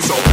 [0.00, 0.29] Cause